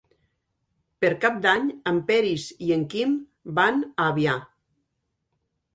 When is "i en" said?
2.69-2.87